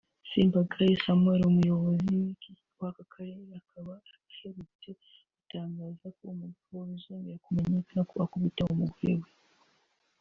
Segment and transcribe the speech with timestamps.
[0.29, 2.17] Sembagare Samuel Umuyobozi
[2.79, 4.45] w’ako Karere akaba aherutse
[4.97, 9.29] gutangaza ko umugabo bizongera kumenyekana ko akubita umugore we